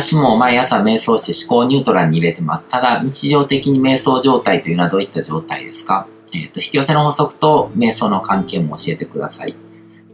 [0.00, 2.68] 私も毎朝瞑想して思考ニュートラルに入れてます。
[2.68, 6.06] ただ、日常的に瞑想状態というのはどういった状態ですか？
[6.32, 9.56] えっ、ー、と、引き寄せの法則と瞑想の関係も教えてください。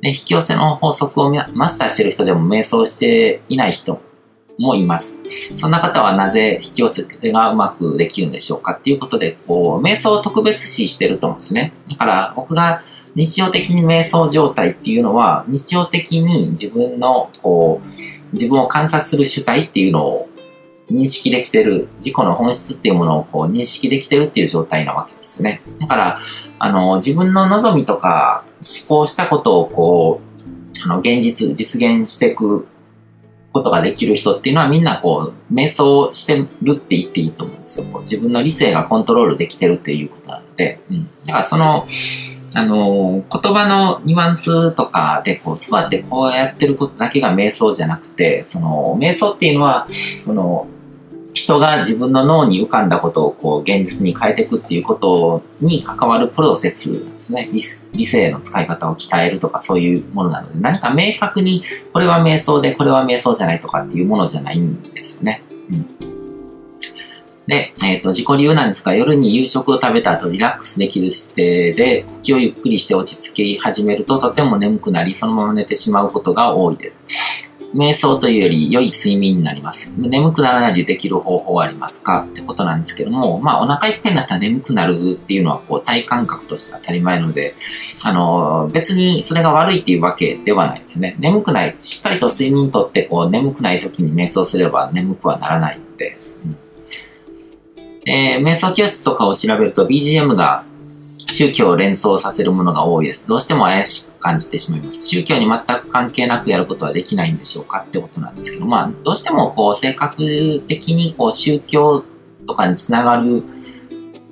[0.01, 4.01] で、引き寄せの法則をマスターしてる人でも瞑想していない人
[4.59, 5.21] もいます。
[5.55, 11.75] そんな方はなぜ引き寄せがうまくできるんでしょうかっていうことで、こう、瞑想を特別視してると思うんですね。
[11.91, 12.83] だから僕が
[13.15, 17.89] 日常的に瞑想状態っていうのは、日常的に自分の、こう、
[18.33, 20.29] 自分を観察する主体っていうのを
[20.91, 25.63] 認識できてる、自己の本質っていうものをこう認識できてるっていう状態なわけですね。
[25.79, 26.21] だから、
[26.59, 32.67] あの、自分の望みとか思考したことをこう、あの、現実、実現していく
[33.53, 37.87] ことができる人っていうのはみんなこう、瞑想してるって言っていいと思うんですよ。
[37.87, 41.09] こう自分の理性がコントロールできてるっていうことなので、うん。
[41.27, 41.87] だからその、
[42.55, 49.89] あの、言葉のニュアンスとかで、こう、座ってこうやってることだけが瞑想じゃなくて、その、瞑想っていうのは、
[50.25, 50.69] その、
[51.35, 57.61] 人が自分の脳に浮かんだことをこう現実に変えていくっていうことに関わるプロセスですね理。
[57.93, 65.43] 理性の使い方を鍛えるとかそういうものなので、何か明確にこれは瞑想でこれは瞑想じゃないとかっていうものじゃないんですよね。
[65.71, 66.14] うん
[67.47, 77.01] で、えっ、ー、と、自己流なんですが、夜に夕食を食べた後リラックスできる姿勢で、呼吸をゆっくりして落ち着き始めると、とても眠くなり、そのまま寝てしまうことが多いです。
[77.75, 79.93] 瞑想というより良い睡眠になります。
[79.99, 82.21] 眠くならないでできる方法はありますか？
[82.21, 87.57] ってことなんですけども、まあお腹いっぱいになったら眠くなるっていうのはこう体感覚として当たり前ので、
[88.05, 91.17] あの、別にそれが悪いっていうわけではないですね。
[91.19, 96.57] 眠くない、しっかりと睡眠とってこう眠くない時に瞑想すれば眠くはならないので、うん
[98.07, 100.65] えー、瞑想教室とかを調べると BGM が
[101.27, 103.27] 宗教を連想させるものが多いです。
[103.27, 105.09] どうしても怪しく感じてしまいます。
[105.09, 112.05] 宗教に全く関係なくやることはできないんでしょうかってことなんですけど、まあ、どうしてもこう、性格的にこう、宗教
[112.47, 113.43] とかにつながる、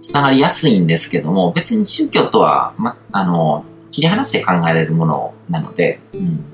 [0.01, 6.45] つながりやすいんですけども、別に宗教とは、ま、あの、切り離して考えられるものなので、うん。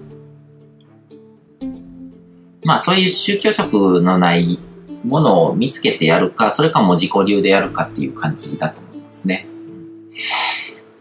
[2.65, 4.59] まあ、そういう宗教色のない
[5.09, 9.47] ものを見つけてやるか、それかも自己流でやるかっていう感じだと思いますね。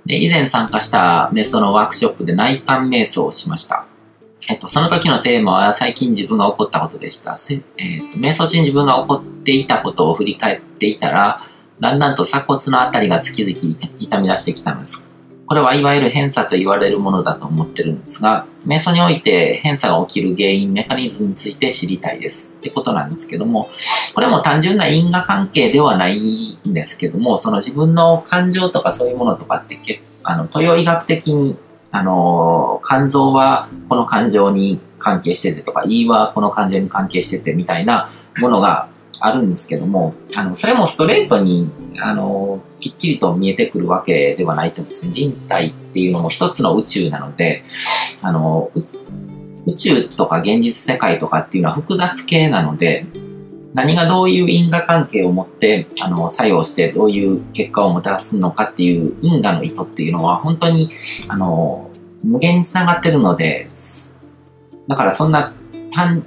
[0.06, 3.86] で、以前参加した瞑想のワークショップで内観瞑想をしました。
[4.50, 7.36] えっと、その時のテーマは最近自分が起こったことでした。
[7.78, 11.42] えっと、瞑想中に自分が起こっていたことを振り返っていたら、
[11.80, 15.07] だんだんと鎖骨のあたりが月々痛み出してきたのです。
[15.48, 22.52] これはいわゆる偏差と言われるものだと思ってるんですが、瞑想において偏差が起きる原因、メカニズムについて知りたいです。
[22.58, 23.70] ってことなんですけども、
[24.14, 31.58] これも単純な因果関係ではないんですけども、その自分の感情とかそういうものとかって結あの、東洋医学的に、
[31.92, 38.10] あの、肝臓はこの感情に関係しててとか、胃はこの感情に関係しててみたいな
[38.40, 41.70] ものがあるんですけども、あの、それもストレートに、
[42.00, 45.12] あの、きっちりと見えてくるわけではないと思うんですね。
[45.12, 47.64] 人体っていうのも一つの宇宙なので、
[48.22, 48.72] あの、
[49.66, 53.06] 宇宙とか現実世界とかっていうのは複雑系なので、
[53.74, 60.90] 何がどういう因果関係を持って、あの、作用してどういう結果をもたらすのかっていう因果の意図っていうのは、本当に、
[61.28, 61.90] あの、
[62.24, 63.70] 無限につながってるので、
[64.88, 65.54] だからそんな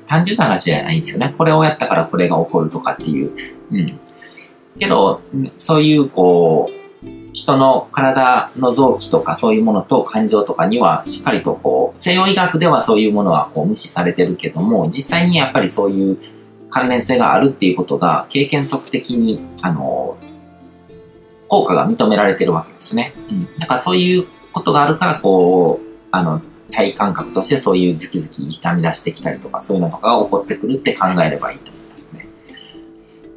[0.06, 1.34] 単純な話じゃないんですよね。
[1.36, 3.32] これをやったからこれが起こるとかっていう。
[3.72, 4.00] うん。
[4.78, 5.20] けど、
[5.56, 6.80] そういう、こう、
[7.32, 16.18] 人の体の臓器とかそういうものと感情とかにはしっかりとこう、西洋医学ではそういうものはこう無視されてるけども、実際にやっぱりそういう
[16.68, 20.16] 関連性があるっていうことが経験則的に、あの、
[21.48, 23.14] 効果が認められてるわけですね。
[23.30, 23.58] うん。
[23.58, 32.26] だからそういうことがあるから、こう、あの、体感覚としてそういうズキズキ痛み出してきたりとか、そういうのとかが起こってくるって考えればいいと思いますね。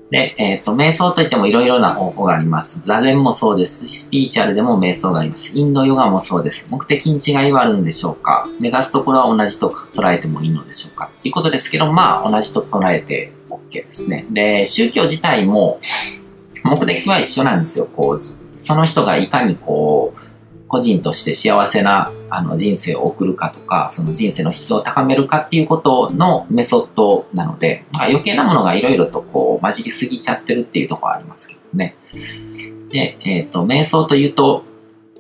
[0.09, 2.81] で、えっ、ー、と、瞑想といってもいろいろな方法があります。
[2.81, 5.57] 座禅もそうですし、スピーチャルでも瞑想があります。
[5.57, 6.67] インドヨガもそうです。
[6.69, 8.47] 目的に違いはあるんでしょうか？
[8.59, 11.09] 目指すところは同じと捉えてもいいのでしょうか？
[11.21, 14.27] ということですけど、まあ、同じと捉えて OK ですね。
[14.29, 15.79] で、宗教自体も、
[16.63, 17.87] 目的は一緒なんですよ。
[17.87, 20.22] こう、その人がいかにこう、
[20.73, 31.95] 個人として幸せなあの人生を送るかとか、その人生の質を高めるかっていうことのメソッドなので、まあ、余計なものがいろいろとこう混じりすぎちゃってるっていうところはありますけどね。
[32.89, 34.63] で、えっ、ー、と、瞑想というと、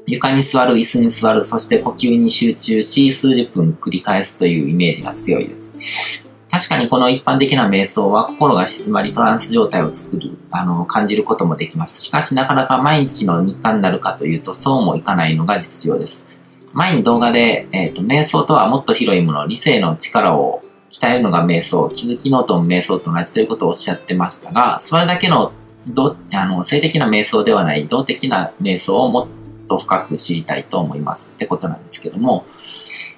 [0.07, 6.22] 床に座る、椅子に座る、そして呼吸に集中し、数十分繰り返すというイメージが強いです。
[6.53, 11.99] 確かにこの一般的な瞑想は心が静まりトランス状態を作る、あの、感じることもできます。
[12.03, 16.27] しかしなかなか毎日の日課になるかというとそうもいかないのが実情です。
[16.73, 25.53] 前に動画で、えっ、ー、と、瞑想とはもっと広いもの、理性の力を鍛えるのが瞑想、気づきノートも瞑想と同じということをおっしゃってましたが、それだけの
[25.87, 29.27] どあの性的な瞑想ではない動的な瞑想をもっ
[29.67, 32.45] と深く知りたいと思いますってことなんですけども、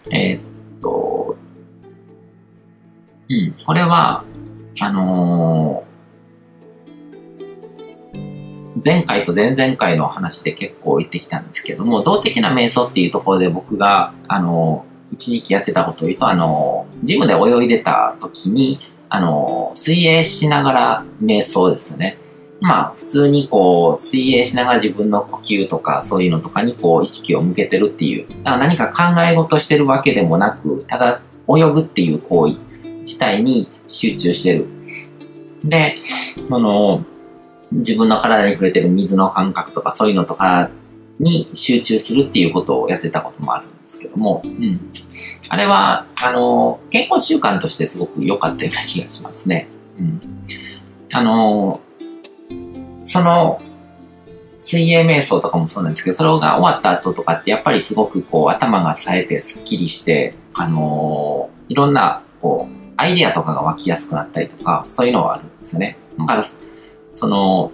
[0.10, 1.36] えー、っと、
[3.28, 4.24] うん、これは、
[4.80, 22.18] あのー、前回と前々回の話で結構言ってきたんですけども、動的な瞑想っていうところで僕が、あのー、一時期やってたことを言うと、あのー、ジムで泳いでた時に、あの水泳しながら瞑想ですね。
[22.60, 28.28] まあ、普通にこう、水泳しながら自分の呼吸とか、そういうのとかにこう、意識を向けてるっていう。
[28.44, 32.58] だから何か考え事してるわけでもなく、ただ、泳ぐっていう行為
[33.06, 34.68] 自体に集中してる。
[35.64, 35.96] で、
[36.50, 37.06] その、
[37.72, 40.70] 自分の体に触れてる水の感覚とか、そういうのとか
[41.20, 44.92] に集中するっていうことをやってたこともあるんですけども、うん。
[45.50, 49.68] あれは、あの、健康習慣としてすごく良かったような気がしますね。
[50.00, 50.22] うん。
[51.14, 51.80] あの、
[53.04, 53.62] その、
[54.58, 65.98] 水泳瞑想とかもそうなんですけど、それが終わった後とかってやっぱりすごくこう頭が冴えてスッキリして、あのー、いろんなこうアイディアとかが湧きやすくなったりとか、そういうのはあるんですよね。
[66.18, 66.44] だから、
[67.14, 67.72] その、思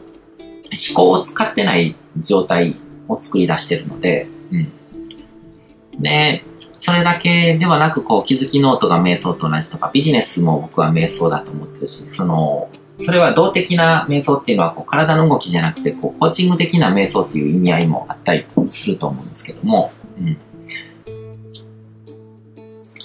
[0.95, 6.01] 考を使ってない状態を作り出してるので、うん。
[6.01, 6.43] で、
[6.79, 12.69] それだけではなく、こう、気づきノートが瞑想と同じとか、ビジネスも僕は瞑想だと思ってるし、その、
[13.03, 20.37] それは動的な瞑想っていうのはこう体の動きじゃなくてこうコーチング的な瞑想っていう意味合いもあったりすると思うんですけども、うん、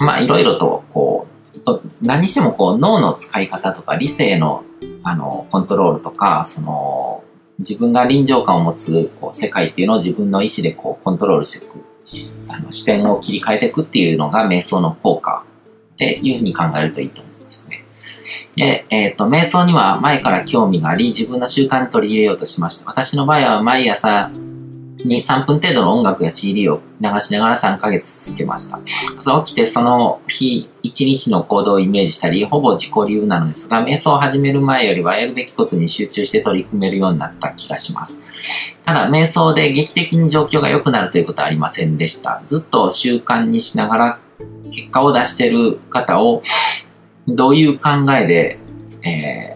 [0.01, 1.36] まあいろいろとこう
[2.01, 4.65] 何してもこう脳の使い方とか理性の
[5.03, 7.25] あのコントロールとかその
[7.59, 11.85] 自分が臨場感を持つこう世界っていうのを自分の意思でこうコントロールしていく
[12.49, 15.45] あの視点を切り替えていくっていうのが瞑想の効果
[15.95, 17.85] っていうふうに考えるといいと思いますね。
[18.55, 22.91] で、えっ、ー、と、瞑想には前から興味があり、自分の習慣に取り入れようとしました。
[22.91, 24.31] 私の場合は毎朝
[25.07, 28.81] に3分程度の音楽や CD を流しながら3ヶ月続けました。
[29.19, 38.21] 朝起きてその日1日の行動をイメージしたり、ほぼ自己流なのですが、瞑想を始める前よりはやるべきことに集中して取り組めるようになった気がします。
[38.85, 42.43] ただ、瞑想で劇的に状況が良くなるということはありませんでした。
[42.45, 44.19] ずっと習慣にしながら
[44.71, 46.43] 結果を出している方を
[47.29, 48.59] どういう考えで、
[49.03, 49.56] え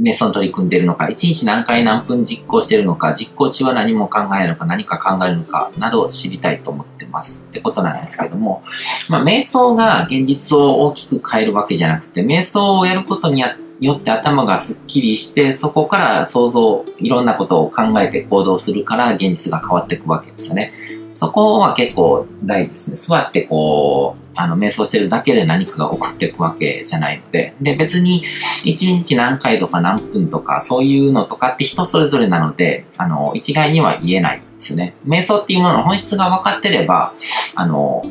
[0.00, 8.62] 瞑想に取り組んでいるのか、一日何回何分実行しているのか、実行中は何も考えるのか、何か考えるのか、などを知りたいと思ってますってことなんですけども、
[9.08, 13.42] まあ、瞑想が現実を大きく変えるわけじゃなくて、瞑想をやることに
[13.80, 20.72] よって頭がスッキリして、そこから想像、いろんなことを考えて行動するから現実が変わっていくわけですよね。
[21.14, 22.96] そこは結構大事ですね。
[22.96, 28.22] 座ってこう、あの、瞑想してるだけで何かが起こっていくわけじゃないので、で、別に
[28.64, 34.94] 1日何回とか何分とか、そういうのとかって人それぞれなので、あの、一概には言えないですね。
[35.06, 37.14] 瞑想っていうものの本質が分かってれば、
[37.54, 38.04] あの、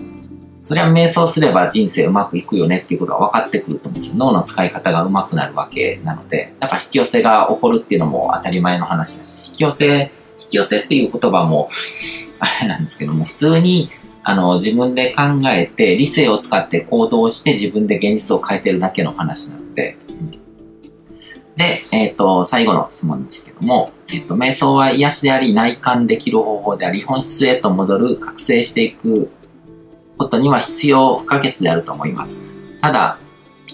[0.59, 4.17] それは瞑想すれば人生うまくいくよねっていうことが分かってくると思うんですよ。
[4.17, 11.69] 脳の使い方がうまくなるわけなので、だから引き寄せが起こるっていうのも当たり前の話だし、引き寄せ、引き寄せっていう言葉も、
[12.39, 13.89] あれなんですけども、普通に
[14.23, 19.97] あの、自分で考えて、理性を使って行動して自分で現実を変えてるだけの話なので、
[21.55, 29.29] で、えっ、ー、と、最後の質問ですけども、えっ、ー、と、瞑想は癒しであり、内観できる方法であり、本質へと戻る、覚醒していく
[30.17, 32.43] ことには必要不可欠であると思います。
[32.79, 33.17] ただ、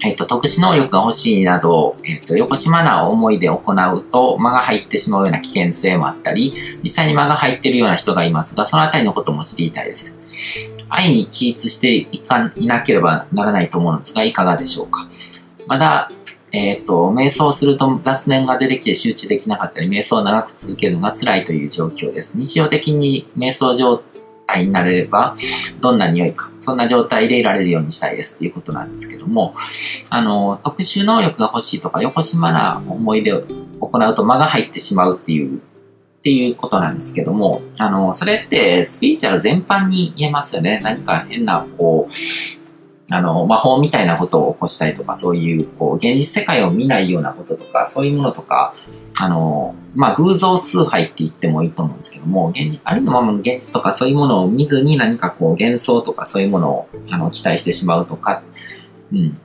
[0.03, 10.15] えっ、と、特殊能力が欲しいなど、えっ、と、よこしまな思いで行うと間が入ってしまうような危険性もあったり、実際に間が入ってるような人がいますが、そのあたりのことも知りたいです。
[10.89, 15.07] 愛に起立していかいなければならないと思うのですが、いかがでしょうか？
[15.65, 16.11] まだ、
[16.53, 22.37] えっ、と、瞑想すると雑念が出てきて集中できなかったり、瞑想を長く続けるのが辛いという状況です。
[22.37, 24.01] 日常的に瞑想状
[24.47, 25.35] 態になれれば、
[25.81, 29.55] どんな匂いか、そんな状態でいられるようにしたいですっていうことなんですけども、
[30.09, 33.43] あの、特殊能力が欲しいとか、横島な思い出を
[33.81, 35.59] 行うと間が入ってしまうっていう、っ
[36.23, 40.79] ていうことなんですけども、あの、それってスピリチュアル全般に言えますよね。
[40.83, 42.56] 何か変な、こう、
[43.09, 48.73] あの、魔法みたいなことを起こしたりとか、そういう、こう、現実世界を見ないようなこととか、そういうものとか、
[49.19, 58.43] あの、まあ、偶像崇拝って言ってもいいと思うんですけども、現実、ありのままの現実とかそういうものを見ずに何かこう幻想とかそういうものをあの期待してしまうとか、
[59.11, 59.39] うん。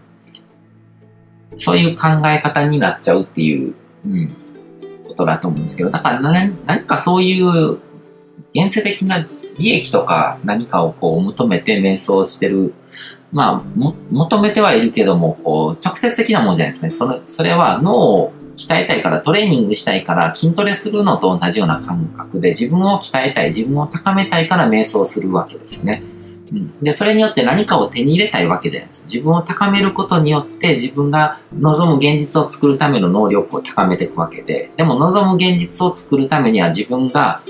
[1.57, 3.75] そういう考え方になっちゃうっていう、
[4.07, 4.35] うん、
[5.07, 7.79] ことだと思うんですけど、だから何何かそういう
[8.55, 9.27] 現世的な
[9.59, 12.75] 利益とか何かをこう求めて瞑想してる
[13.33, 16.93] まあ、も、求めてはいるけども、こう、直接的なものじゃないですね。
[16.93, 26.03] それ、それは脳を鍛えたいから、トレーニングしたいから、筋トレするのと同じような感覚で、自分を鍛えたい、自分を高めたいから瞑想するわけですよね。
[26.53, 29.07] うん、で、それによって何かを手に入れたいわけじゃないです。
[29.07, 37.41] 自分を高めることによって自分が望む現実を作るための能力を高めていくわけで、でも望む現実を作るためには自分が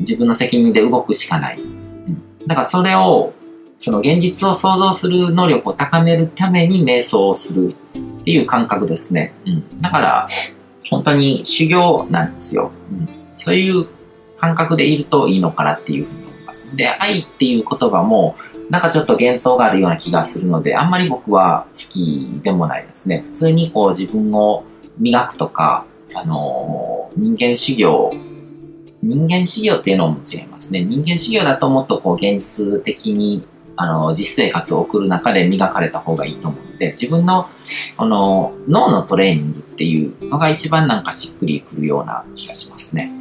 [0.00, 1.60] 自分の責任で動くしかない。
[1.60, 3.32] うん、だからそれを、
[3.78, 7.74] その現実を想像する能力を高めるために瞑想をする
[8.20, 9.32] っていう感覚ですね。
[9.46, 10.28] うん、だから、
[10.90, 12.72] 本当に修行なんですよ。
[12.92, 13.86] うん、そういう
[14.36, 16.76] 感覚でいるといいのかなっていうふうに思います。
[16.76, 18.36] で、愛っていう言葉も、
[18.70, 23.22] なんかちょっと幻想があるような気がするので、あんまり僕は好きでもないですね。
[23.24, 24.64] 普通にこう自分を
[24.98, 28.12] 磨くとか、あのー、人間修行、
[29.02, 30.84] 人間修行っていうのも違いますね。
[30.84, 33.46] 人間修行だともっとこう現実的に、
[33.80, 37.48] あの、実生活を送る中で磨かれた方がいいと思うので、自分の、
[37.96, 43.12] あの、脳のトレーニングっていうのが一番なんかしっくりくるような気がしますね。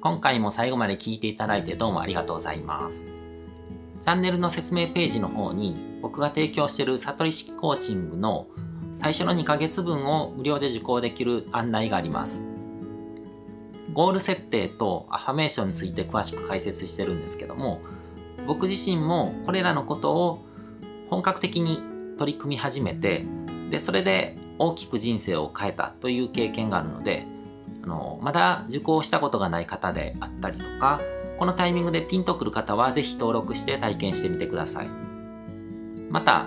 [0.00, 3.02] 今回も最後まで聞いていただいてどうもありがとうございます。
[4.00, 8.46] チャンネルの説明ページの方に僕が提供している悟り式コーチングの
[8.96, 12.44] 最初の2ヶ月分を無料で受講できる案内があります。
[13.92, 17.80] ゴール設定とアファメーションについて詳しく解説してるんですけども、
[18.46, 20.44] 僕自身もこれらのことを
[21.10, 21.80] 本格的に
[22.18, 23.24] 取り組み始めて、
[23.70, 27.26] で、それで大きく人生を変えたという経験があるので、
[27.82, 31.00] あの、まだ受講したことがない方であったりとか、
[31.38, 34.88] このタイミングでピンとくる方はぜひ登録して体験してみてください。
[36.10, 36.46] また、